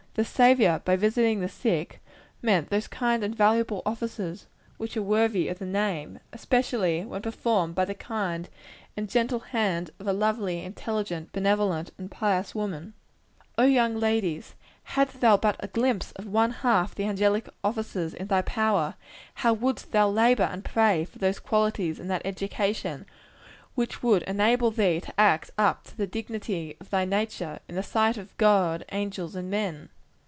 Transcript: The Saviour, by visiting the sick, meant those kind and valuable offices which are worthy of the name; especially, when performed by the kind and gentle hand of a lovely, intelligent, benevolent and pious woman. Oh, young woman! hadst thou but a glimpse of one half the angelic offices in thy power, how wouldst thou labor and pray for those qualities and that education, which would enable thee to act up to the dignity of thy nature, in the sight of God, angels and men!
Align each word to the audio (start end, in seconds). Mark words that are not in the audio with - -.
The 0.13 0.25
Saviour, 0.25 0.79
by 0.79 0.97
visiting 0.97 1.39
the 1.39 1.47
sick, 1.47 2.01
meant 2.41 2.69
those 2.69 2.85
kind 2.89 3.23
and 3.23 3.33
valuable 3.33 3.81
offices 3.85 4.45
which 4.75 4.97
are 4.97 5.01
worthy 5.01 5.47
of 5.47 5.57
the 5.59 5.65
name; 5.65 6.19
especially, 6.33 7.05
when 7.05 7.21
performed 7.21 7.75
by 7.75 7.85
the 7.85 7.93
kind 7.93 8.49
and 8.97 9.09
gentle 9.09 9.39
hand 9.39 9.91
of 9.99 10.07
a 10.09 10.11
lovely, 10.11 10.63
intelligent, 10.65 11.31
benevolent 11.31 11.91
and 11.97 12.11
pious 12.11 12.53
woman. 12.53 12.93
Oh, 13.57 13.63
young 13.63 13.93
woman! 13.93 14.43
hadst 14.83 15.21
thou 15.21 15.37
but 15.37 15.55
a 15.61 15.69
glimpse 15.69 16.11
of 16.17 16.27
one 16.27 16.51
half 16.51 16.93
the 16.93 17.05
angelic 17.05 17.47
offices 17.63 18.13
in 18.13 18.27
thy 18.27 18.41
power, 18.41 18.95
how 19.35 19.53
wouldst 19.53 19.93
thou 19.93 20.09
labor 20.09 20.43
and 20.43 20.65
pray 20.65 21.05
for 21.05 21.19
those 21.19 21.39
qualities 21.39 22.01
and 22.01 22.11
that 22.11 22.25
education, 22.25 23.05
which 23.75 24.03
would 24.03 24.23
enable 24.23 24.71
thee 24.71 24.99
to 24.99 25.13
act 25.17 25.51
up 25.57 25.85
to 25.85 25.95
the 25.95 26.05
dignity 26.05 26.75
of 26.81 26.89
thy 26.89 27.05
nature, 27.05 27.59
in 27.69 27.75
the 27.75 27.81
sight 27.83 28.17
of 28.17 28.35
God, 28.35 28.83
angels 28.91 29.35
and 29.37 29.49
men! 29.49 29.87